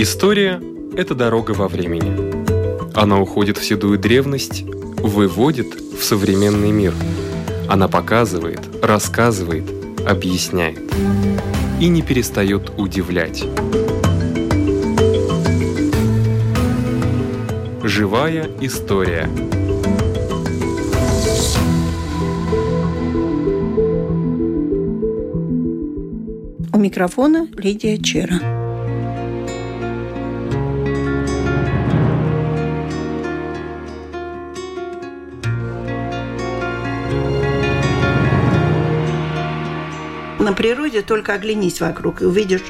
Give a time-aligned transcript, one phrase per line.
[0.00, 0.62] История–
[0.96, 2.14] это дорога во времени.
[2.94, 6.94] Она уходит в седую древность, выводит в современный мир.
[7.68, 9.64] Она показывает, рассказывает,
[10.06, 10.78] объясняет.
[11.80, 13.44] И не перестает удивлять.
[17.82, 19.28] Живая история.
[26.72, 28.57] У микрофона Лидия Чера.
[40.48, 42.62] На природе только оглянись вокруг и увидишь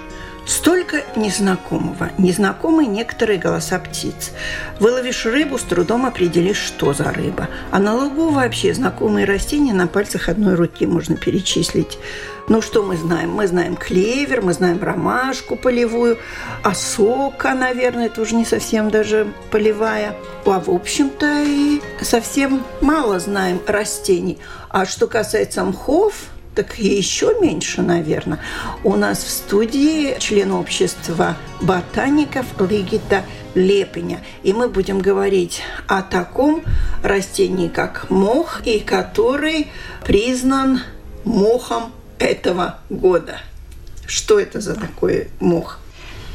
[0.46, 2.10] столько незнакомого.
[2.18, 4.32] Незнакомы некоторые голоса птиц.
[4.80, 7.48] Выловишь рыбу, с трудом определишь, что за рыба.
[7.70, 12.00] А на лугу вообще знакомые растения на пальцах одной руки можно перечислить.
[12.48, 13.30] Ну, что мы знаем?
[13.30, 16.18] Мы знаем клевер, мы знаем ромашку полевую,
[16.64, 20.16] осока, наверное, это уже не совсем даже полевая.
[20.44, 24.38] А в общем-то и совсем мало знаем растений.
[24.68, 26.14] А что касается мхов,
[26.58, 28.40] так еще меньше, наверное.
[28.82, 33.22] У нас в студии член общества ботаников Лигита
[33.54, 34.24] Лепеня.
[34.42, 36.64] И мы будем говорить о таком
[37.04, 39.68] растении, как мох, и который
[40.04, 40.80] признан
[41.22, 43.38] мохом этого года.
[44.04, 45.78] Что это за такой мох?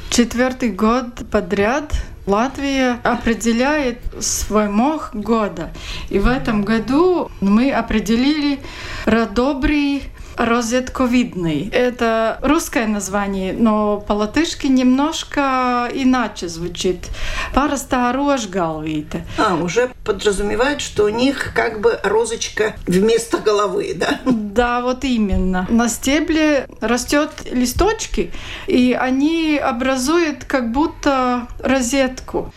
[0.10, 1.92] Четвертый год подряд
[2.26, 5.74] Латвия определяет свой мох года.
[6.10, 8.60] И в этом году мы определили
[9.06, 10.04] родобрий
[10.38, 11.70] розетковидный.
[11.72, 17.09] Это русское название, но по-латышски немножко иначе звучит.
[17.53, 19.22] Пароста рожгалвита.
[19.38, 24.20] А, уже подразумевает, что у них как бы розочка вместо головы, да?
[24.26, 25.67] Да, вот именно.
[25.70, 28.31] На стебле растет листочки,
[28.67, 32.54] и они образуют как будто розетку.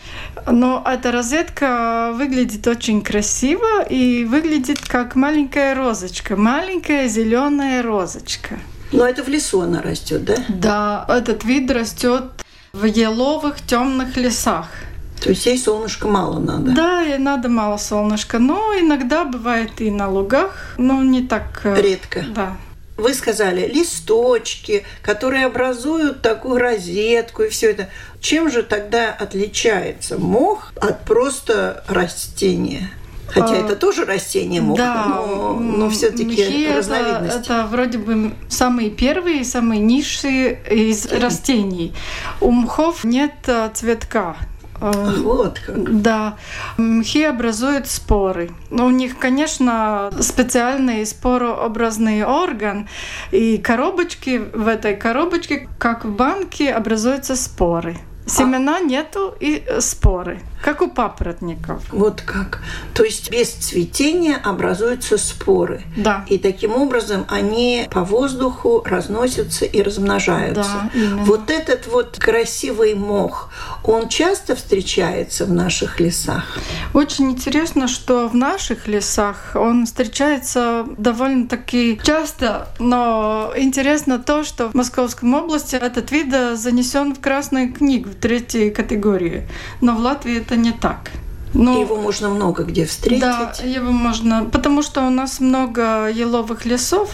[0.49, 8.59] Но эта розетка выглядит очень красиво и выглядит как маленькая розочка, маленькая зеленая розочка.
[8.91, 10.35] Но это в лесу она растет, да?
[10.47, 12.23] Да, этот вид растет
[12.73, 14.67] в еловых темных лесах.
[15.21, 16.71] То есть ей солнышка мало надо?
[16.71, 21.61] Да, ей надо мало солнышка, но иногда бывает и на лугах, но не так...
[21.63, 22.23] Э, Редко?
[22.35, 22.55] Да.
[22.97, 27.89] Вы сказали листочки, которые образуют такую розетку и все это.
[28.19, 32.89] Чем же тогда отличается мох от просто растения?
[33.27, 37.35] Хотя а, это тоже растение мох, да, но, но все-таки разновидность.
[37.35, 41.93] Это, это вроде бы самые первые, самые низшие из растений.
[42.41, 44.37] У мхов нет э, цветка,
[44.79, 46.01] вот как.
[46.01, 46.37] Да.
[46.77, 48.51] Мхи образуют споры.
[48.69, 52.87] Но у них, конечно, специальный спорообразный орган.
[53.31, 57.97] И коробочки в этой коробочке, как в банке, образуются споры.
[58.27, 58.81] Семена а...
[58.81, 61.81] нету и споры, как у папоротников.
[61.91, 62.59] Вот как.
[62.93, 65.83] То есть без цветения образуются споры.
[65.95, 66.25] Да.
[66.27, 70.89] И таким образом они по воздуху разносятся и размножаются.
[70.93, 73.49] Да, Вот этот вот красивый мох,
[73.83, 76.57] он часто встречается в наших лесах?
[76.93, 84.73] Очень интересно, что в наших лесах он встречается довольно-таки часто, но интересно то, что в
[84.73, 89.47] Московской области этот вид занесен в Красную книгу третьей категории.
[89.81, 91.11] Но в Латвии это не так.
[91.53, 93.21] Но, его можно много где встретить.
[93.21, 97.09] Да, его можно, потому что у нас много еловых лесов,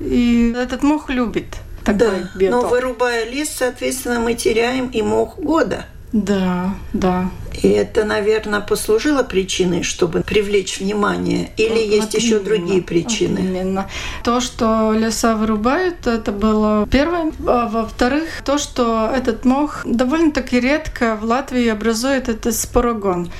[0.00, 1.46] и этот мох любит
[1.84, 2.62] такой да, биотоп.
[2.62, 5.86] но вырубая лес, соответственно, мы теряем и мох года.
[6.16, 7.30] Да, да.
[7.62, 11.50] И это, наверное, послужило причиной, чтобы привлечь внимание?
[11.58, 13.40] Или вот есть вот еще именно, другие причины?
[13.42, 13.90] Вот именно.
[14.24, 17.32] То, что леса вырубают, это было первое.
[17.46, 23.30] А во-вторых, то, что этот мох довольно-таки редко в Латвии образует этот спорогон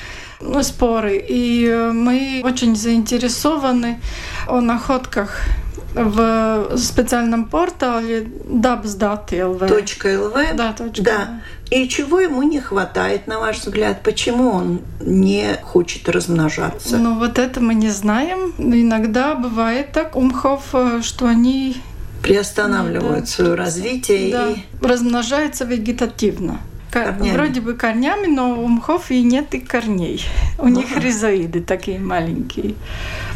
[0.41, 1.25] ну, споры.
[1.27, 4.01] И мы очень заинтересованы
[4.47, 5.41] о находках
[5.97, 9.59] в специальном портале dabs.lv.
[9.59, 10.55] .lv?
[10.55, 11.03] Да, точка.
[11.03, 11.41] Да.
[11.71, 14.03] И чего ему не хватает, на ваш взгляд?
[14.03, 16.99] Почему он не хочет размножаться?
[16.99, 18.55] Ну, вот это мы не знаем.
[18.59, 21.77] Иногда бывает так у мхов, э, что они
[22.23, 26.61] приостанавливают да, свое развитие да, и размножаются вегетативно.
[27.05, 27.37] Корнями.
[27.37, 30.25] Вроде бы корнями, но у мхов и нет и корней.
[30.59, 30.71] У ага.
[30.71, 32.75] них ризоиды такие маленькие.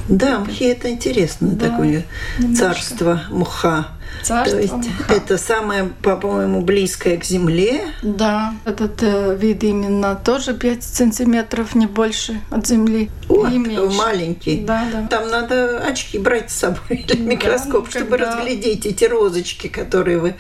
[0.09, 2.05] Да, мхи это интересно, да, такое
[2.39, 2.65] немножко.
[2.65, 3.89] царство мха.
[4.23, 5.15] Царство То есть мха.
[5.15, 7.83] это самое, по-моему, близкое к земле.
[8.03, 13.11] Да, этот э, вид именно тоже 5 сантиметров, не больше от земли.
[13.29, 13.97] О, и меньше.
[13.97, 14.65] маленький.
[14.65, 15.07] Да, да.
[15.07, 18.37] Там надо очки брать с собой или микроскоп, да, чтобы когда...
[18.37, 20.35] разглядеть эти розочки, которые вы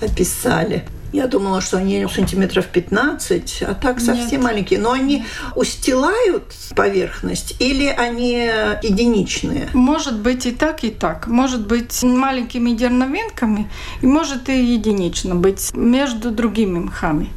[0.00, 0.84] описали.
[1.12, 4.42] Я думала, что они сантиметров 15, а так совсем Нет.
[4.42, 4.80] маленькие.
[4.80, 5.24] Но они
[5.54, 6.44] устилают
[6.74, 8.50] поверхность или они
[8.82, 9.68] единичные?
[9.72, 11.26] Может быть и так, и так.
[11.26, 13.70] Может быть маленькими дерновинками,
[14.02, 17.30] и может и единично быть между другими мхами.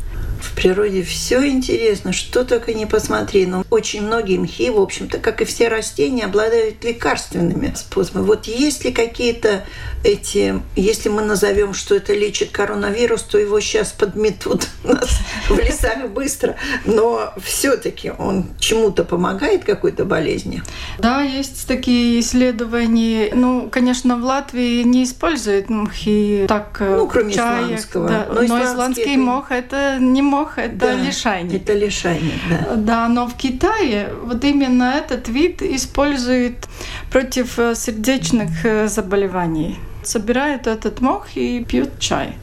[0.49, 3.45] В природе все интересно, что только не посмотри.
[3.45, 8.25] Но очень многие мхи, в общем-то, как и все растения, обладают лекарственными способами.
[8.25, 9.65] Вот есть ли какие-то
[10.03, 16.07] эти, если мы назовем, что это лечит коронавирус, то его сейчас подметут нас в лесами
[16.07, 16.55] быстро.
[16.85, 20.63] Но все-таки он чему-то помогает какой-то болезни?
[20.97, 23.31] Да, есть такие исследования.
[23.33, 28.07] Ну, конечно, в Латвии не используют мхи так э, ну, кроме чаек, исландского.
[28.07, 28.27] Да.
[28.29, 29.19] Но, но исландский это...
[29.19, 31.61] мох это не мох, это да, лишайник.
[31.61, 32.75] Это лишайник, да.
[32.75, 36.67] Да, но в Китае вот именно этот вид используют
[37.11, 42.35] против э, сердечных э, заболеваний собирают этот мох и пьют чай.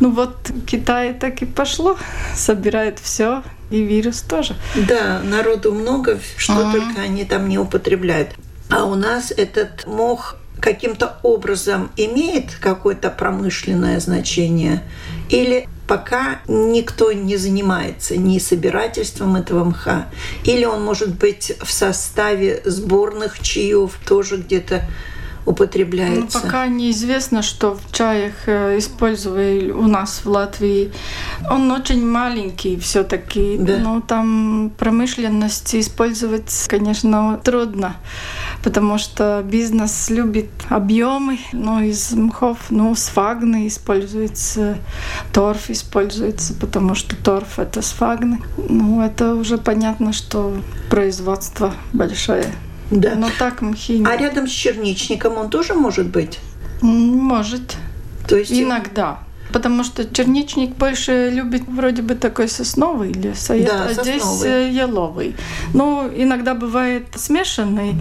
[0.00, 1.96] Ну вот Китай так и пошло,
[2.34, 4.56] собирает все и вирус тоже.
[4.88, 6.72] Да, народу много, что А-а-а.
[6.72, 8.30] только они там не употребляют.
[8.70, 14.82] А у нас этот мох каким-то образом имеет какое-то промышленное значение
[15.28, 20.08] или пока никто не занимается ни собирательством этого мха,
[20.44, 24.84] или он может быть в составе сборных чаев тоже где-то
[25.46, 26.38] употребляется?
[26.38, 30.92] Ну, пока неизвестно, что в чаях э, использовали у нас в Латвии.
[31.50, 33.56] Он очень маленький все-таки.
[33.58, 33.78] Да.
[33.78, 37.96] Но там промышленность использовать, конечно, трудно,
[38.62, 41.38] потому что бизнес любит объемы.
[41.52, 44.78] Но из мхов, ну, сфагны используется,
[45.32, 48.40] торф используется, потому что торф— это сфагны.
[48.56, 50.56] Ну, это уже понятно, что
[50.88, 52.46] производство большое.
[52.92, 53.14] Да.
[53.16, 54.04] Но так мхи...
[54.06, 56.38] А рядом с черничником он тоже может быть?
[56.82, 57.76] Может.
[58.28, 59.20] То есть иногда.
[59.52, 64.70] Потому что черничник больше любит вроде бы такой сосновый лес, а, да, а здесь э,
[64.70, 65.36] еловый.
[65.74, 67.96] Ну, иногда бывает смешанный.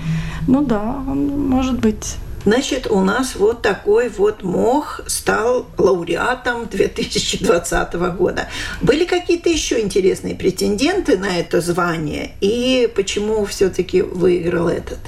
[0.48, 2.16] Ну да, он может быть.
[2.44, 8.48] Значит, у нас вот такой вот мох стал лауреатом 2020 года.
[8.82, 12.32] Были какие-то еще интересные претенденты на это звание?
[12.42, 15.00] И почему все-таки выиграл этот?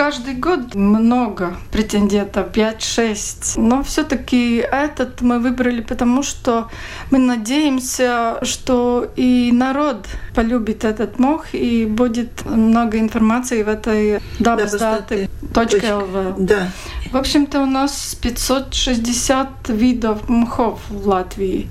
[0.00, 3.60] Каждый год много претендентов, 5-6.
[3.60, 6.70] Но все-таки этот мы выбрали, потому что
[7.10, 16.34] мы надеемся, что и народ полюбит этот мох, и будет много информации в этой dabasdаты.lv.
[16.38, 16.70] Да.
[17.12, 21.68] В общем-то, у нас 560 видов мхов в Латвии.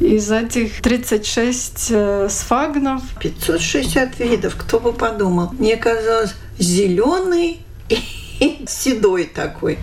[0.00, 3.02] Из этих 36 э, сфагнов.
[3.20, 5.50] 560 видов, кто бы подумал.
[5.58, 9.78] Мне казалось, зеленый и седой такой.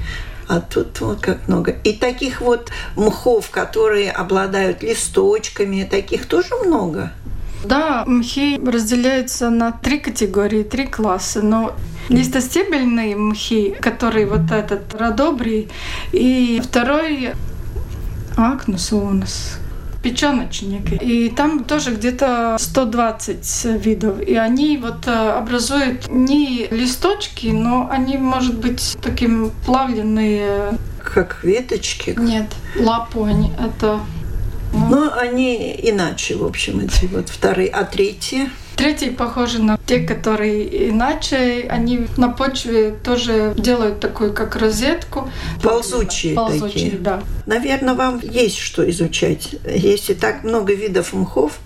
[0.48, 1.72] А тут вот как много.
[1.84, 7.12] И таких вот мхов, которые обладают листочками, таких тоже много.
[7.64, 11.42] Да, мхи разделяются на три категории, три класса.
[11.42, 11.76] Но
[12.10, 15.70] листостебельные мхи, которые вот этот радобрий,
[16.12, 17.32] и второй
[18.38, 19.58] акнус у нас,
[20.06, 21.02] печеночник.
[21.02, 24.22] И там тоже где-то 120 видов.
[24.22, 30.78] И они вот э, образуют не листочки, но они, может быть, таким плавленные.
[31.04, 32.16] Как веточки?
[32.18, 33.52] Нет, лапу они.
[33.60, 34.00] Это
[34.74, 38.50] ну, Но они иначе, в общем, эти вот вторые, а третьи?
[38.76, 41.66] Третьи похожи на те, которые иначе.
[41.70, 45.30] Они на почве тоже делают такую, как розетку.
[45.64, 46.98] Ползучие, Ползучие такие.
[46.98, 47.24] да.
[47.46, 49.56] Наверное, вам есть что изучать.
[49.66, 51.60] Если так много видов мхов,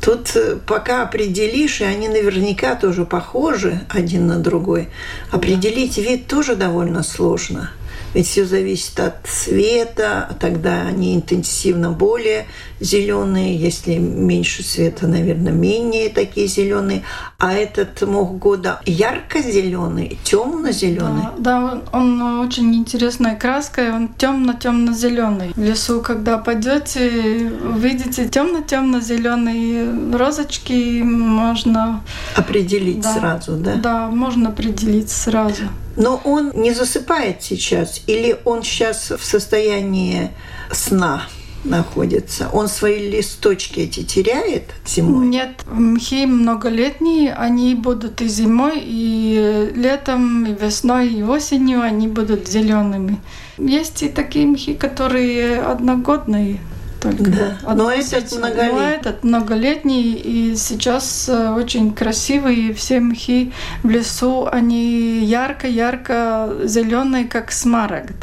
[0.00, 4.90] Тут э, пока определишь, и они наверняка тоже похожи один на другой,
[5.30, 7.72] определить вид тоже довольно сложно.
[8.14, 12.46] Ведь все зависит от цвета, тогда они интенсивно более
[12.80, 17.02] зеленые, если меньше света, наверное, менее такие зеленые.
[17.38, 21.24] А этот мох года ярко-зеленый, темно-зеленый.
[21.38, 25.52] Да, да, он очень интересная краска, он темно-темно-зеленый.
[25.54, 32.02] В лесу, когда пойдете, увидите темно-темно-зеленые розочки, можно
[32.34, 33.74] определить да, сразу, да?
[33.74, 35.64] Да, можно определить сразу.
[35.98, 40.30] Но он не засыпает сейчас, или он сейчас в состоянии
[40.72, 41.24] сна?
[41.64, 42.48] находится.
[42.52, 45.26] Он свои листочки эти теряет зимой?
[45.26, 52.48] Нет, мхи многолетние, они будут и зимой, и летом, и весной, и осенью они будут
[52.48, 53.18] зелеными.
[53.58, 56.60] Есть и такие мхи, которые одногодные
[57.00, 57.30] только.
[57.30, 57.74] Да.
[57.74, 58.72] Но этот многолетний.
[58.72, 63.52] Но этот многолетний, и сейчас э, очень красивые все мхи
[63.82, 68.16] в лесу, они ярко-ярко зеленые, как смарагд.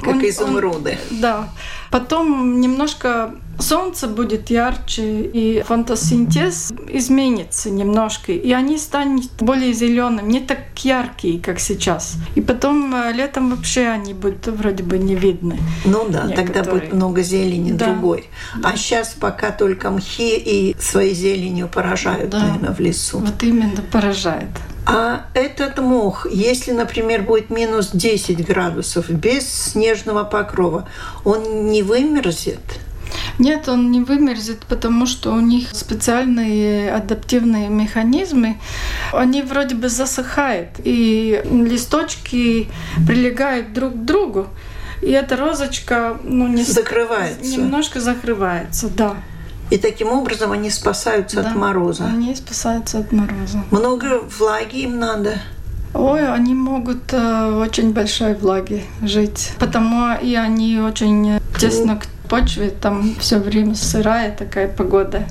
[0.04, 0.98] Как он, изумруды.
[1.10, 1.48] Он, да.
[1.90, 10.40] Потом немножко солнце будет ярче, и фотосинтез изменится немножко, и они станут более зеленым, не
[10.40, 12.14] так яркие, как сейчас.
[12.34, 15.58] И потом э, летом вообще они будут вроде бы не видны.
[15.84, 16.36] Ну да, некоторые.
[16.36, 17.86] тогда будет много зелени да.
[17.86, 18.28] другой.
[18.62, 22.40] А сейчас пока только мхи и своей зеленью поражают, да.
[22.40, 23.18] наверное, в лесу.
[23.18, 24.48] Вот именно поражает.
[24.86, 30.88] А этот мох, если, например, будет минус 10 градусов без снежного покрова,
[31.24, 32.60] он не вымерзет?
[33.38, 38.58] Нет, он не вымерзет, потому что у них специальные адаптивные механизмы.
[39.12, 42.68] Они вроде бы засыхают, и листочки
[43.06, 44.48] прилегают друг к другу.
[45.02, 47.58] И эта розочка ну, не закрывается.
[47.58, 49.16] Немножко закрывается, да.
[49.70, 52.04] И таким образом они спасаются да, от мороза.
[52.04, 53.62] Они спасаются от мороза.
[53.70, 55.38] Много влаги им надо.
[55.94, 62.70] Ой, они могут э, очень большой влаги жить, потому и они очень тесно к почве,
[62.70, 65.24] там все время сырая такая погода.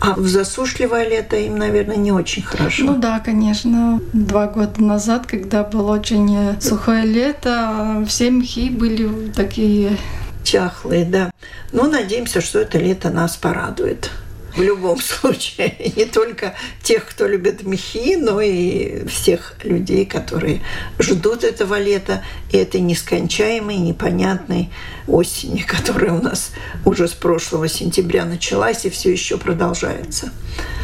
[0.00, 2.84] А в засушливое лето им, наверное, не очень хорошо.
[2.84, 4.00] Ну да, конечно.
[4.12, 9.98] Два года назад, когда было очень сухое лето, все мхи были такие
[10.44, 11.30] чахлые, да.
[11.72, 14.10] Но надеемся, что это лето нас порадует
[14.56, 15.74] в любом случае.
[15.96, 20.62] Не только тех, кто любит мехи, но и всех людей, которые
[20.98, 22.22] ждут этого лета
[22.52, 24.70] и этой нескончаемой, непонятной
[25.06, 26.52] осени, которая у нас
[26.84, 30.30] уже с прошлого сентября началась и все еще продолжается.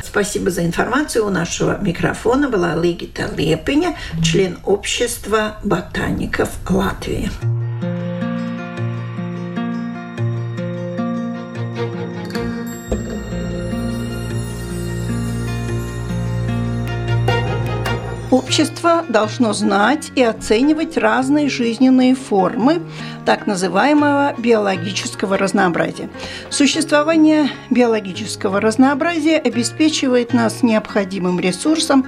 [0.05, 1.25] Спасибо за информацию.
[1.25, 7.31] У нашего микрофона была Лигита Лепиня, член общества ботаников Латвии.
[18.31, 22.81] Общество должно знать и оценивать разные жизненные формы
[23.27, 26.09] так называемого биологического разнообразия.
[26.49, 32.07] Существование биологического разнообразия обеспечивает нас необходимым ресурсом,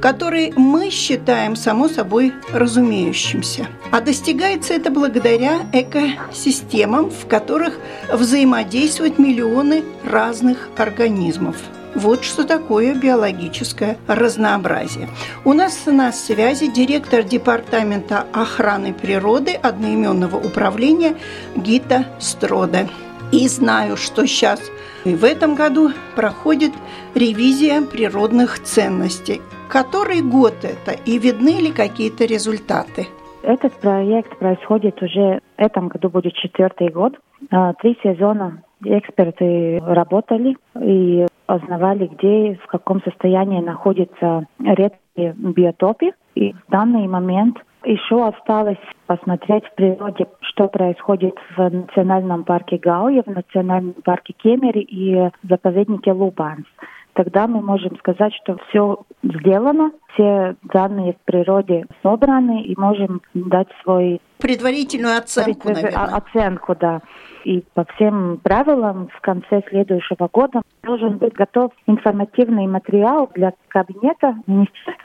[0.00, 3.66] который мы считаем само собой разумеющимся.
[3.90, 7.80] А достигается это благодаря экосистемам, в которых
[8.12, 11.56] взаимодействуют миллионы разных организмов–
[11.94, 15.08] вот что такое биологическое разнообразие.
[15.44, 21.16] У нас на связи директор Департамента охраны природы одноименного управления
[21.56, 22.88] Гита Строда.
[23.32, 24.60] И знаю, что сейчас
[25.04, 26.72] в этом году проходит
[27.14, 29.40] ревизия природных ценностей.
[29.68, 33.06] Который год это и видны ли какие-то результаты?
[33.42, 37.14] Этот проект происходит уже в этом году будет четвертый год.
[37.50, 46.12] А, три сезона эксперты работали и узнавали, где, в каком состоянии находятся редкие биотопы.
[46.34, 53.22] И в данный момент еще осталось посмотреть в природе, что происходит в национальном парке Гауя,
[53.22, 56.66] в национальном парке Кемери и заповеднике Лубанс.
[57.12, 63.68] Тогда мы можем сказать, что все сделано, все данные в природе собраны и можем дать
[63.82, 66.16] свой предварительную оценку, наверное.
[66.16, 67.02] Оценку, да
[67.44, 74.36] и по всем правилам в конце следующего года должен быть готов информативный материал для кабинета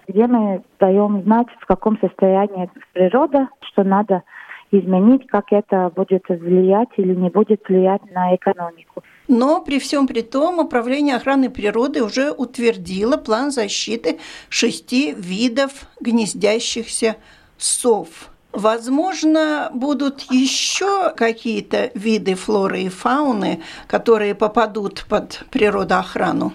[0.08, 4.24] где мы даем знать, в каком состоянии природа, что надо
[4.72, 9.04] изменить, как это будет влиять или не будет влиять на экономику.
[9.28, 14.20] Но при всем при том Управление охраны природы уже утвердило план защиты
[14.50, 17.16] шести видов гнездящихся
[17.58, 18.32] сов.
[18.54, 26.52] Возможно, будут еще какие-то виды флоры и фауны, которые попадут под природоохрану?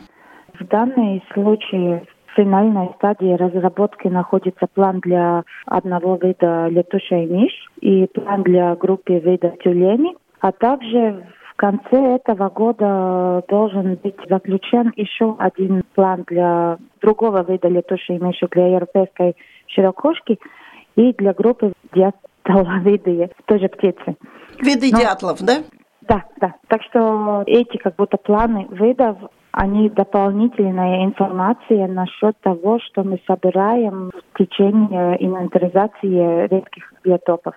[0.58, 8.06] В данном случае в финальной стадии разработки находится план для одного вида летучей мышь и
[8.06, 15.36] план для группы вида тюлени, а также в конце этого года должен быть заключен еще
[15.38, 19.36] один план для другого вида летучей мыши, для европейской
[19.68, 20.40] широкошки–
[20.96, 24.16] и для группы дятловидные, тоже птицы.
[24.60, 25.62] Виды Но, дятлов, да?
[26.02, 26.54] Да, да.
[26.68, 29.16] Так что эти как будто планы видов,
[29.52, 37.54] они дополнительная информация насчет того, что мы собираем в течение инвентаризации редких биотопов.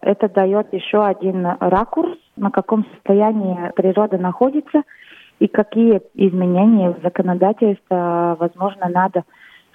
[0.00, 4.82] Это дает еще один ракурс, на каком состоянии природа находится
[5.38, 7.76] и какие изменения в законодательстве,
[8.38, 9.24] возможно, надо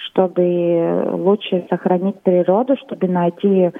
[0.08, 3.72] чтобы лучше сохранить природу, чтобы найти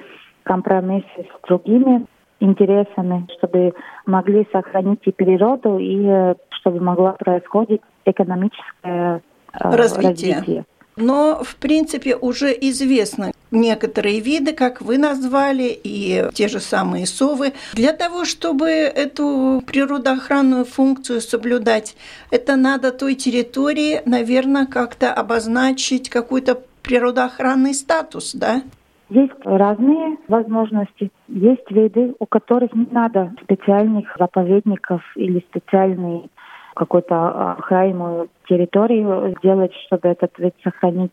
[0.42, 2.06] компромиссы с другими
[2.40, 3.72] интересами, чтобы
[4.06, 10.34] могли сохранить и природу, и э, чтобы могло происходить экономическое э, развитие.
[10.34, 10.64] развитие.
[10.96, 17.52] Но, в принципе, уже известно, некоторые виды, как вы назвали, и те же самые совы.
[17.72, 21.96] Для того, чтобы эту природоохранную функцию соблюдать,
[22.30, 28.62] это надо той территории, наверное, как-то обозначить какой-то природоохранный статус, да?
[29.10, 31.10] Есть разные возможности.
[31.28, 36.30] Есть виды, у которых не надо специальных заповедников или специальный
[36.74, 41.12] какую-то охраняемую территорию сделать, чтобы этот вид сохранить.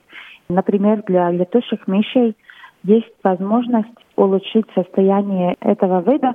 [0.51, 2.36] Например, для летучих мышей
[2.84, 6.34] есть возможность улучшить состояние этого вида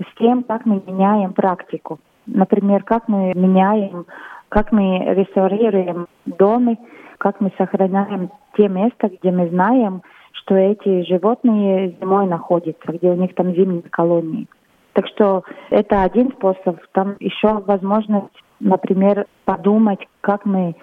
[0.00, 2.00] с тем, как мы меняем практику.
[2.26, 4.06] Например, как мы меняем,
[4.48, 6.76] как мы реставрируем дома,
[7.18, 10.02] как мы сохраняем те места, где мы знаем,
[10.32, 14.48] что эти животные зимой находятся, где у них там зимние колонии.
[14.94, 16.80] Так что это один способ.
[16.92, 20.74] Там еще возможность, например, подумать, как мы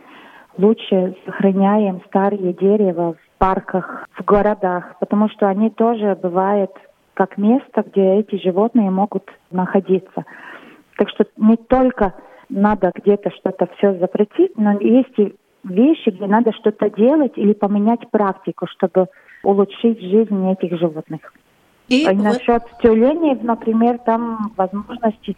[0.58, 6.72] лучше сохраняем старые дерева в парках, в городах, потому что они тоже бывают
[7.14, 10.26] как место, где эти животные могут находиться.
[10.98, 12.14] Так что не только
[12.50, 18.10] надо где-то что-то все запретить, но есть и вещи, где надо что-то делать или поменять
[18.10, 19.08] практику, чтобы
[19.44, 21.34] улучшить жизнь этих животных.
[21.88, 22.24] И а вот...
[22.24, 25.36] насчет тюленей, например, там возможности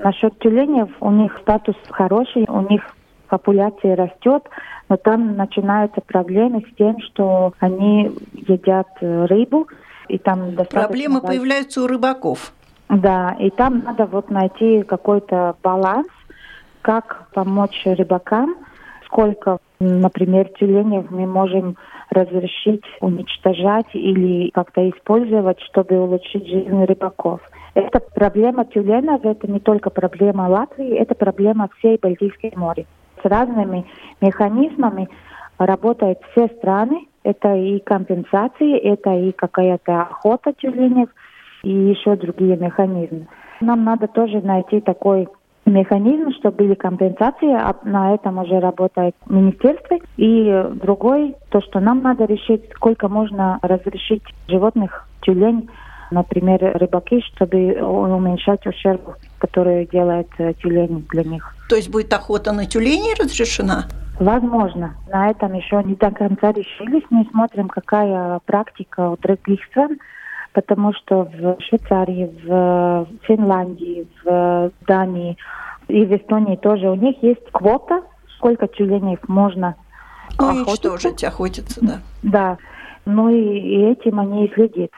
[0.00, 2.82] Насчет тюленев, у них статус хороший, у них
[3.28, 4.44] популяция растет,
[4.88, 9.68] но там начинаются проблемы с тем, что они едят э, рыбу,
[10.08, 12.52] и там Проблемы появляются у рыбаков.
[12.88, 16.08] Да, и там надо вот найти какой-то баланс,
[16.80, 18.56] как помочь рыбакам,
[19.04, 21.76] сколько, например, тюленев мы можем
[22.10, 27.40] разрешить уничтожать или как-то использовать, чтобы улучшить жизнь рыбаков.
[27.74, 32.86] Это проблема тюленов, это не только проблема Латвии, это проблема всей Балтийской моря.
[33.22, 33.86] С разными
[34.20, 35.08] механизмами
[35.58, 37.06] работают все страны.
[37.24, 41.08] Это и компенсации, это и какая-то охота тюленев,
[41.62, 43.26] и еще другие механизмы.
[43.60, 45.28] Нам надо тоже найти такой
[45.66, 49.98] механизм, чтобы были компенсации, а на этом уже работает министерство.
[50.16, 55.68] И другой, то, что нам надо решить, сколько можно разрешить животных тюлень,
[56.10, 61.54] например, рыбаки, чтобы уменьшать ущерб, который делает э, тюлень для них.
[61.68, 63.86] То есть будет охота на тюленей разрешена?
[64.18, 64.94] Возможно.
[65.08, 67.04] На этом еще не до конца решились.
[67.10, 69.98] Мы смотрим, какая практика у других стран
[70.54, 75.36] потому что в Швейцарии, в Финляндии, в Дании
[75.86, 78.02] и в Эстонии тоже у них есть квота,
[78.36, 79.76] сколько тюленей можно
[80.38, 81.98] ну, уничтожить, охотиться, да.
[82.22, 82.58] Да.
[83.04, 84.90] Ну и, и этим они и следят.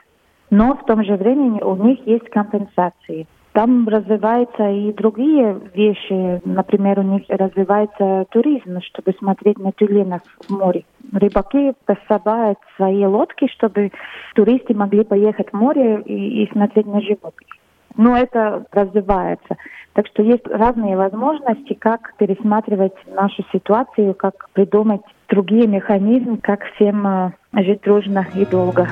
[0.50, 3.26] Но в том же времени у них есть компенсации.
[3.52, 6.40] Там развиваются и другие вещи.
[6.44, 10.84] Например, у них развивается туризм, чтобы смотреть на тюленов в море.
[11.12, 13.90] Рыбаки пособают свои лодки, чтобы
[14.34, 17.48] туристы могли поехать в море и, и смотреть на животных.
[17.96, 19.56] Но это развивается.
[19.94, 27.04] Так что есть разные возможности, как пересматривать нашу ситуацию, как придумать другие механизмы, как всем
[27.04, 28.86] э, жить дружно и долго.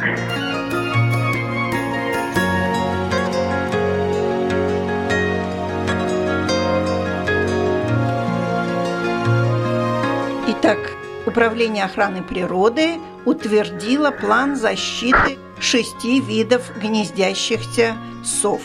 [10.69, 18.61] Итак, Управление охраны природы утвердило план защиты шести видов гнездящихся сов.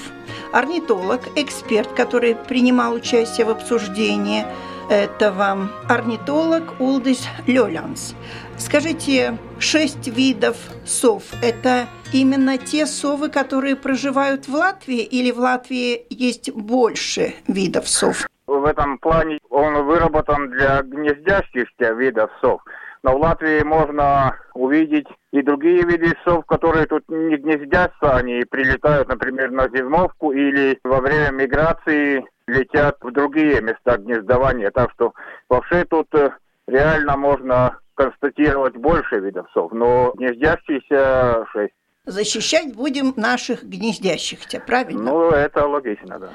[0.51, 4.45] Орнитолог, эксперт, который принимал участие в обсуждении
[4.89, 8.15] этого, орнитолог Улдис Лёлянс.
[8.57, 16.05] Скажите, шесть видов сов– это именно те совы, которые проживают в Латвии, или в Латвии
[16.09, 18.27] есть больше видов сов?
[18.59, 22.61] В этом плане он выработан для гнездящихся видов сов.
[23.01, 29.09] Но в Латвии можно увидеть и другие виды сов, которые тут не гнездятся, они прилетают,
[29.09, 34.69] например, на зимовку или во время миграции летят в другие места гнездования.
[34.69, 35.13] Так что
[35.49, 36.29] вообще тут э,
[36.67, 41.73] реально можно констатировать больше видов сов, но гнездящиеся шесть.
[42.05, 45.03] Защищать будем наших гнездящихся, правильно?
[45.03, 46.29] Ну, это логично, да.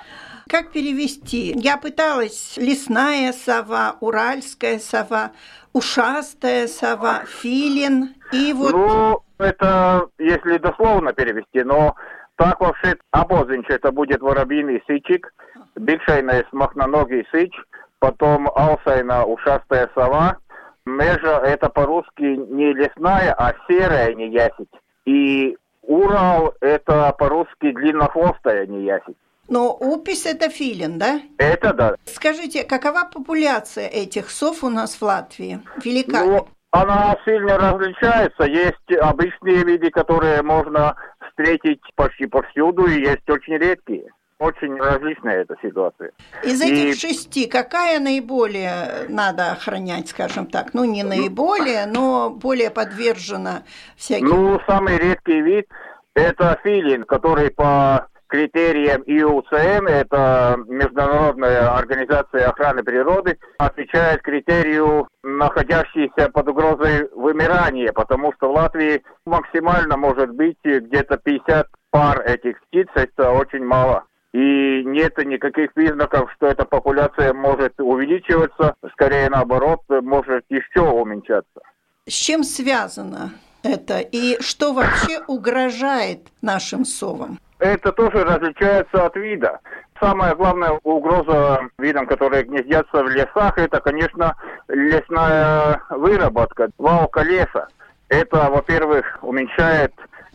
[0.48, 1.52] Как перевести?
[1.56, 5.32] Я пыталась лесная сова, уральская сова,
[5.74, 8.72] ушастая сова, филин и вот...
[8.72, 11.94] Ну, это если дословно перевести, но
[12.36, 15.34] так вообще обозинч это будет воробьиный сычик,
[15.76, 17.52] бигшайный смахноногий сыч,
[17.98, 20.38] потом алсайна ушастая сова,
[20.86, 24.70] межа это по-русски не лесная, а серая неясить.
[25.08, 29.16] И Урал это по-русски длиннохвостая неясить.
[29.48, 31.22] Но упись– это филин, да?
[31.38, 31.94] Это да.
[32.04, 35.60] Скажите, какова популяция этих сов у нас в Латвии?
[35.82, 38.44] Велика ну, Она сильно различается.
[38.44, 40.94] Есть обычные виды, которые можно
[41.26, 44.10] встретить почти повсюду, и есть очень редкие.
[44.38, 46.12] Очень различная эта ситуация.
[46.44, 46.94] Из этих и...
[46.94, 50.74] шести какая наиболее надо охранять, скажем так?
[50.74, 53.64] Ну, не наиболее, но более подвержена
[53.96, 54.28] всяким...
[54.28, 55.66] Ну, самый редкий вид–
[56.14, 66.48] это филин, который по критериям ИУЦН, это Международная организация охраны природы, отвечает критерию находящейся под
[66.48, 73.32] угрозой вымирания, потому что в Латвии максимально может быть где-то 50 пар этих птиц, это
[73.32, 74.04] очень мало.
[74.32, 81.60] И нет никаких признаков, что эта популяция может увеличиваться, скорее наоборот, может еще уменьшаться.
[82.06, 87.38] С чем связано это и что вообще угрожает нашим совам?
[87.58, 89.60] Это тоже различается от вида.
[89.98, 94.36] Самая главная угроза видам, которые гнездятся в лесах, это, конечно,
[94.68, 97.66] лесная выработка, валка леса.
[98.08, 99.92] Это, во-первых, уменьшает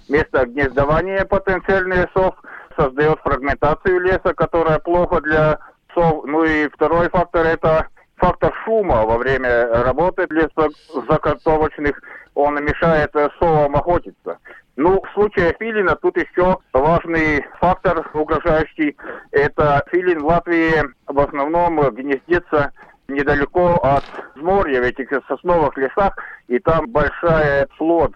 [0.10, 2.36] место гнездования потенциальных сов,
[2.78, 5.60] создает фрагментацию леса, которая плохо для
[5.94, 6.26] сов.
[6.26, 12.02] Ну и второй фактор– это фактор шума во время работы лесозакантовочных.
[12.36, 14.40] Он мешает совам охотиться.
[14.76, 18.98] Ну, в случае филина тут еще важный фактор угрожающий.
[19.32, 20.74] Это филин в Латвии
[21.06, 22.72] в основном гнездится
[23.08, 24.04] недалеко от
[24.36, 26.16] моря, в этих сосновых лесах,
[26.48, 28.14] и там большая плод.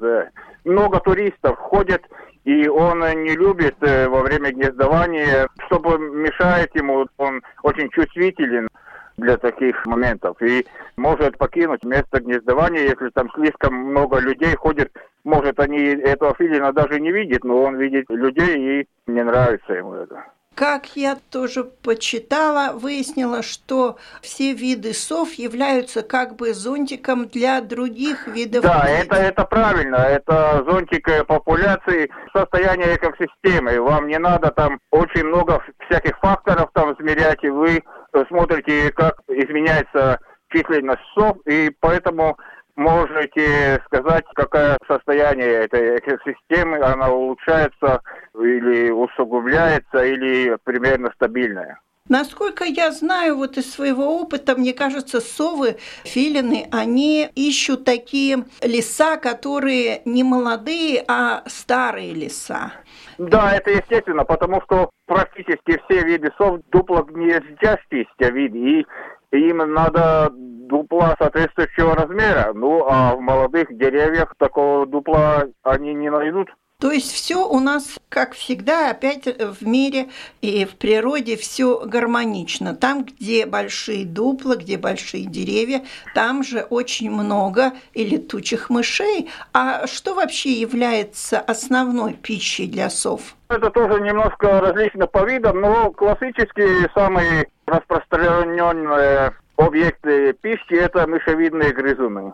[0.65, 2.01] Много туристов ходят,
[2.47, 8.69] и он не любит э, во время гнездования, чтобы мешает ему, он очень чувствителен
[9.17, 14.89] для таких моментов и может покинуть место гнездования, если там слишком много людей ходит.
[15.25, 19.95] Может, они этого филина даже не видят, но он видит людей и не нравится ему
[19.95, 20.23] это.
[20.57, 28.25] Как я тоже почитала, выяснила, что все виды сов являются как бы зонтиком для других
[28.25, 28.63] видов.
[28.63, 29.97] Да, это, это правильно.
[29.97, 33.79] Это зонтик э, популяции состояния экосистемы.
[33.79, 37.83] Вам не надо там очень много всяких факторов там измерять, и вы
[38.27, 40.17] смотрите, как изменяется
[40.51, 42.35] численность сов, и поэтому
[42.77, 48.01] можете сказать, какое состояние этой экосистемы, она улучшается
[48.35, 51.79] или усугубляется, или примерно стабильная.
[52.09, 59.17] Насколько я знаю, вот из своего опыта, мне кажется, совы, филины, они ищут такие леса,
[59.17, 62.71] которые не молодые, а старые леса.
[63.17, 68.87] Да, это естественно, потому что практически все виды сов дупло гнездящиеся виды, и
[69.31, 72.51] им надо дупла соответствующего размера.
[72.53, 76.49] Ну, а в молодых деревьях такого дупла они не найдут.
[76.79, 80.09] То есть все у нас, как всегда, опять в мире
[80.41, 82.75] и в природе все гармонично.
[82.75, 89.31] Там, где большие дупла, где большие деревья, там же очень много и летучих мышей.
[89.53, 93.35] А что вообще является основной пищей для сов?
[93.49, 102.33] Это тоже немножко различно по видам, но классические самые распространенные объекты пищи– это мышевидные грызуны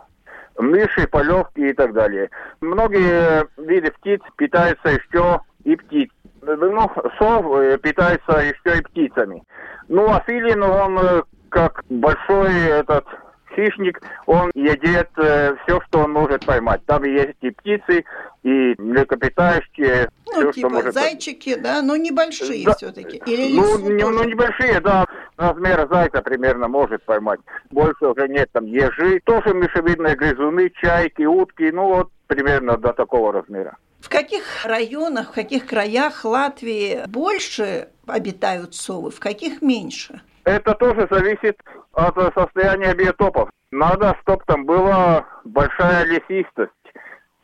[0.58, 2.30] мыши, полевки и так далее.
[2.60, 6.10] Многие виды птиц питаются еще и птиц.
[6.42, 9.42] Ну, сов э, питается еще и птицами.
[9.88, 13.06] Ну, а филин, он э, как большой этот
[13.54, 16.84] хищник, он едет э, все, что он может поймать.
[16.86, 18.04] Там есть и птицы,
[18.42, 20.08] и млекопитающие.
[20.26, 20.94] Ну, все, типа что может...
[20.94, 22.74] зайчики, да, но небольшие да.
[22.74, 23.22] все-таки.
[23.26, 25.06] Или ну, не, ну, небольшие, да.
[25.36, 27.40] Размера зайца примерно может поймать.
[27.70, 28.50] Больше уже нет.
[28.52, 31.70] Там ежи, тоже мешевидные грызуны, чайки, утки.
[31.72, 33.76] Ну, вот примерно до такого размера.
[34.00, 40.20] В каких районах, в каких краях Латвии больше обитают совы, в каких меньше?
[40.44, 41.58] Это тоже зависит
[41.92, 43.50] от состояния биотопов.
[43.70, 46.72] Надо, чтобы там была большая лесистость.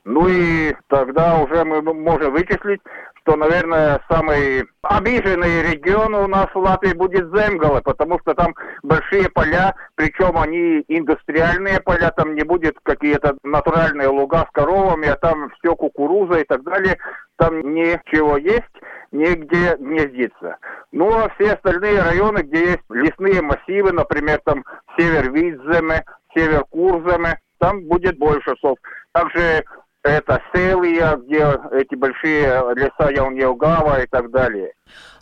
[0.05, 2.81] Ну и тогда уже мы можем вычислить,
[3.21, 9.29] что, наверное, самый обиженный регион у нас в Латвии будет Земгалы, потому что там большие
[9.29, 15.51] поля, причем они индустриальные поля, там не будет какие-то натуральные луга с коровами, а там
[15.59, 16.97] все кукуруза и так далее,
[17.37, 18.65] там ничего есть,
[19.13, 20.57] негде гнездиться.
[20.93, 24.65] Ну а все остальные районы, где есть лесные массивы, например, там
[24.99, 28.79] север Витземе, север Курземе, там будет больше сов.
[29.13, 29.65] Также
[30.03, 34.73] это Селия, где эти большие леса Ялньелгава и так далее.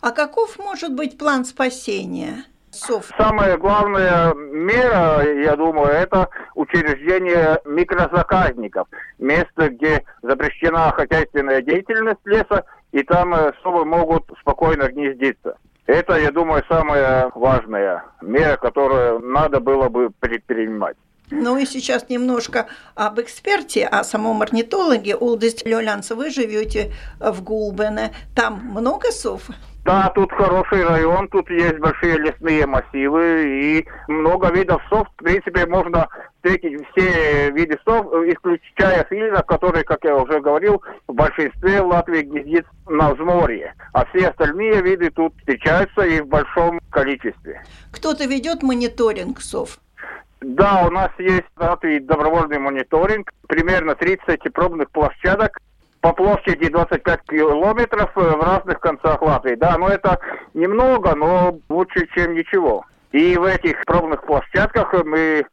[0.01, 2.45] А каков может быть план спасения?
[2.71, 3.09] Сов.
[3.17, 8.87] Самая главная мера, я думаю, это учреждение микрозаказников.
[9.17, 15.57] Место, где запрещена хозяйственная деятельность леса, и там э, совы могут спокойно гнездиться.
[15.87, 20.95] Это, я думаю, самая важная мера, которую надо было бы предпринимать.
[21.31, 25.15] Ну и сейчас немножко об эксперте, о самом орнитологе.
[25.15, 28.13] Улдис Лёлянц, вы живете в Гулбене.
[28.35, 29.43] Там много сов?
[29.85, 35.07] Да, тут хороший район, тут есть большие лесные массивы и много видов сов.
[35.07, 41.13] В принципе, можно встретить все виды сов, исключая филинов, которые, как я уже говорил, в
[41.13, 43.73] большинстве Латвии гнездит на взморье.
[43.93, 47.63] А все остальные виды тут встречаются и в большом количестве.
[47.91, 49.79] Кто-то ведет мониторинг сов?
[50.41, 55.59] Да, у нас есть в добровольный мониторинг, примерно 30 пробных площадок,
[56.01, 59.55] по площади 25 километров э, в разных концах Латвии.
[59.55, 60.19] Да, но это
[60.53, 62.85] немного, но лучше, чем ничего.
[63.11, 65.45] И в этих пробных площадках мы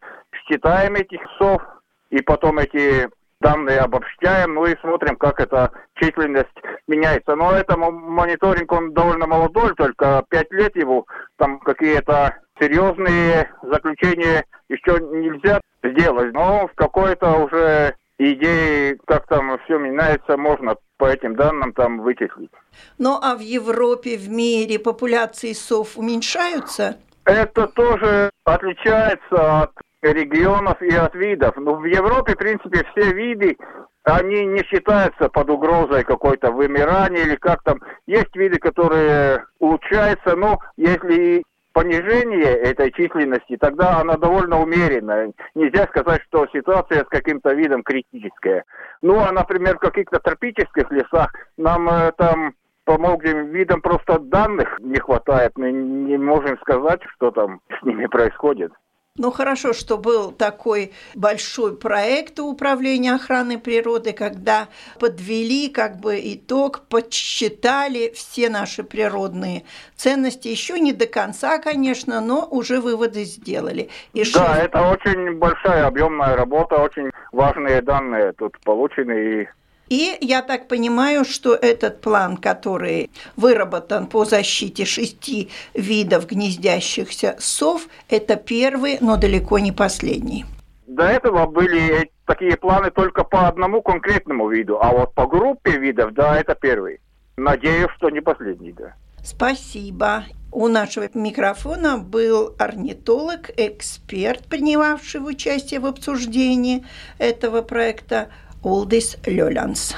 [0.46, 1.62] считаем этих сов,
[2.10, 3.08] и потом эти
[3.40, 7.34] данные обобщаем, ну и смотрим, как эта численность меняется.
[7.34, 14.98] Но это мониторинг, он довольно молодой, только 5 лет его, там какие-то серьезные заключения еще
[15.00, 21.72] нельзя сделать, но в какой-то уже идеи, как там все меняется, можно по этим данным
[21.72, 22.50] там вычислить.
[22.98, 26.96] Ну а в Европе, в мире популяции сов уменьшаются?
[27.24, 31.56] Это тоже отличается от регионов и от видов.
[31.56, 33.56] Ну, в Европе, в принципе, все виды,
[34.04, 37.80] они не считаются под угрозой какой-то вымирания или как там.
[38.06, 41.42] Есть виды, которые улучшаются, но если
[41.76, 45.32] понижение этой численности, тогда она довольно умеренная.
[45.54, 48.64] Нельзя сказать, что ситуация с каким-то видом критическая.
[49.02, 52.54] Ну, а, например, в каких-то тропических лесах нам э, там
[52.86, 55.52] по многим видам просто данных не хватает.
[55.56, 58.72] Мы не можем сказать, что там с ними происходит.
[59.18, 66.82] Ну хорошо, что был такой большой проект управления охраной природы, когда подвели как бы итог,
[66.88, 69.64] подсчитали все наши природные
[69.96, 70.48] ценности.
[70.48, 73.88] Еще не до конца, конечно, но уже выводы сделали.
[74.12, 74.64] И да, шесть...
[74.64, 79.48] это очень большая объемная работа, очень важные данные тут получены и
[79.88, 87.88] и я так понимаю, что этот план, который выработан по защите шести видов гнездящихся сов,
[88.08, 90.44] это первый, но далеко не последний.
[90.86, 96.14] До этого были такие планы только по одному конкретному виду, а вот по группе видов,
[96.14, 97.00] да, это первый.
[97.36, 98.94] Надеюсь, что не последний, да.
[99.22, 100.24] Спасибо.
[100.52, 106.86] У нашего микрофона был орнитолог, эксперт, принимавший участие в обсуждении
[107.18, 108.28] этого проекта
[108.62, 109.94] Uldis Ļoļans.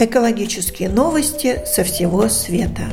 [0.00, 2.84] Экологические новости со всего света.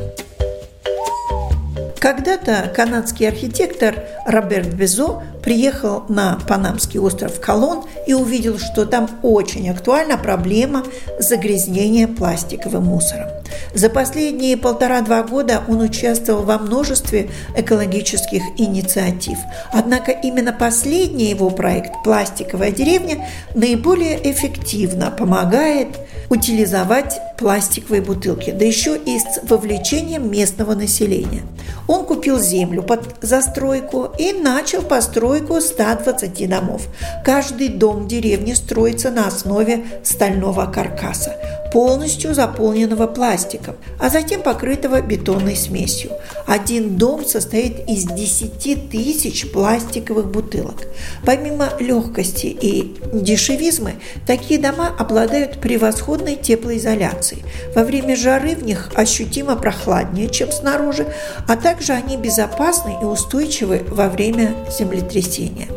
[1.99, 9.69] Когда-то канадский архитектор Роберт Безо приехал на Панамский остров Колон и увидел, что там очень
[9.69, 10.83] актуальна проблема
[11.19, 13.34] загрязнения пластиковым мусором.
[13.73, 19.37] За последние полтора-два года он участвовал во множестве экологических инициатив.
[19.71, 25.89] Однако именно последний его проект «Пластиковая деревня» наиболее эффективно помогает
[26.29, 31.43] утилизовать пластиковые бутылки, да еще и с вовлечением местного населения.
[31.87, 36.87] Он купил землю под застройку и начал постройку 120 домов.
[37.23, 41.35] Каждый дом деревни строится на основе стального каркаса
[41.75, 46.11] полностью заполненного пластиком, а затем покрытого бетонной смесью.
[46.47, 50.87] Один дом состоит из 10 тысяч пластиковых бутылок.
[51.25, 57.43] Помимо легкости и дешевизмы, такие дома обладают превосходной теплоизоляцией.
[57.75, 61.05] Во время жары в них ощутимо прохладнее, чем снаружи,
[61.45, 65.67] а также они безопасны и устойчивы во время землетрясения.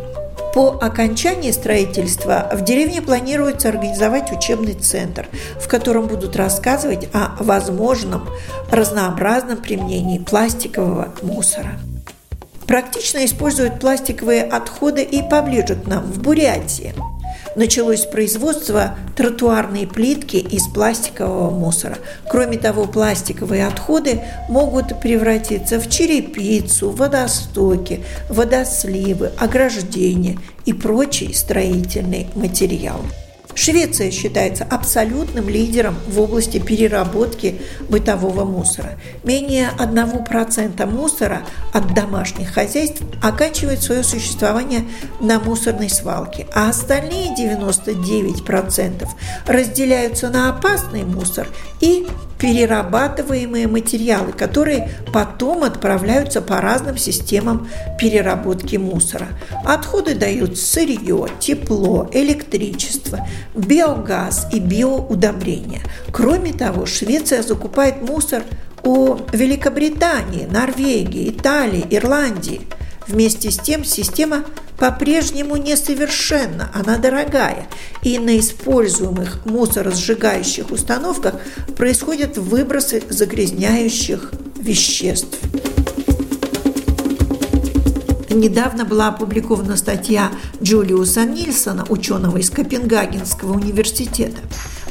[0.54, 5.28] По окончании строительства в деревне планируется организовать учебный центр,
[5.60, 8.28] в котором будут рассказывать о возможном
[8.70, 11.78] разнообразном применении пластикового мусора.
[12.66, 16.94] Практично используют пластиковые отходы и поближе к нам, в Бурятии–
[17.58, 21.98] началось производство тротуарной плитки из пластикового мусора.
[22.30, 33.00] Кроме того, пластиковые отходы могут превратиться в черепицу, водостоки, водосливы, ограждения и прочий строительный материал.
[33.58, 38.90] Швеция считается абсолютным лидером в области переработки бытового мусора.
[39.24, 41.42] Менее 1% мусора
[41.72, 44.84] от домашних хозяйств оканчивает свое существование
[45.20, 49.08] на мусорной свалке, а остальные 99%
[49.48, 51.48] разделяются на опасный мусор
[51.80, 52.06] и
[52.38, 57.68] перерабатываемые материалы, которые потом отправляются по разным системам
[57.98, 59.28] переработки мусора.
[59.64, 65.82] Отходы дают сырье, тепло, электричество, биогаз и биоудобрения.
[66.12, 68.42] Кроме того, Швеция закупает мусор
[68.84, 72.62] у Великобритании, Норвегии, Италии, Ирландии.
[73.06, 74.44] Вместе с тем система
[74.78, 77.66] по-прежнему несовершенна, она дорогая,
[78.02, 81.34] и на используемых мусоросжигающих установках
[81.76, 84.30] происходят выбросы загрязняющих
[84.60, 85.38] веществ.
[88.38, 90.30] Недавно была опубликована статья
[90.62, 94.38] Джулиуса Нильсона, ученого из Копенгагенского университета.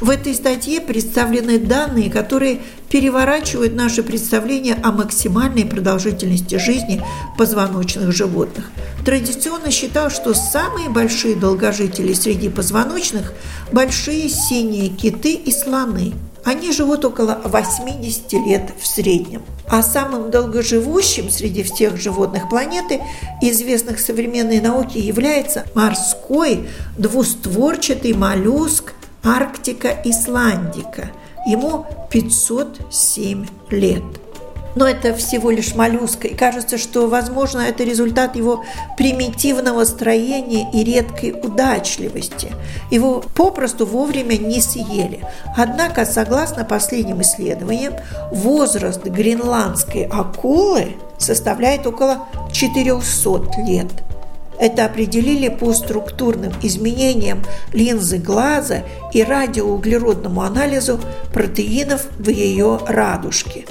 [0.02, 7.02] В этой статье представлены данные, которые переворачивают наше представление о максимальной продолжительности жизни
[7.38, 8.66] позвоночных животных.
[9.06, 13.32] Традиционно считал, что самые большие долгожители среди позвоночных–
[13.72, 16.12] большие синие киты и слоны.
[16.48, 19.42] Они живут около 80 лет в среднем.
[19.68, 23.02] А самым долгоживущим среди всех животных планеты,
[23.42, 31.10] известных современной науке, является морской двустворчатый моллюск Арктика Исландика.
[31.46, 34.04] Ему 507 лет.
[34.78, 38.64] Но это всего лишь моллюска, и кажется, что, возможно, это результат его
[38.96, 42.52] примитивного строения и редкой удачливости.
[42.88, 45.26] Его попросту вовремя не съели.
[45.56, 47.94] Однако, согласно последним исследованиям,
[48.30, 53.88] возраст гренландской акулы составляет около 400 лет–
[54.58, 61.00] это определили по структурным изменениям линзы глаза и радиоуглеродному анализу
[61.32, 63.66] протеинов в ее радужке.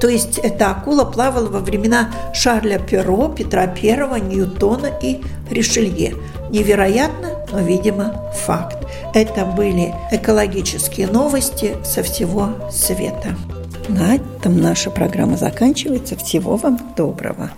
[0.00, 6.14] То есть эта акула плавала во времена Шарля Перо, Петра I, Ньютона и Ришелье.
[6.50, 8.78] Невероятно, но, видимо, факт.
[9.14, 13.36] Это были экологические новости со всего света.
[13.88, 16.16] На этом наша программа заканчивается.
[16.16, 17.50] Всего вам доброго.